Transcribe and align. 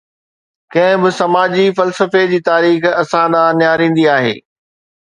ڪنهن 0.73 0.97
به 1.03 1.09
سماجي 1.19 1.65
فلسفي 1.77 2.23
جي 2.33 2.39
تاريخ 2.49 2.81
اسان 3.05 3.27
ڏانهن 3.39 3.57
نهاريندي 3.65 4.05
آهي. 4.19 4.35